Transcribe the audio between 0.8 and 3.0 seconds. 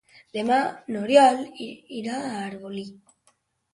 n'Oriol irà a Arbolí.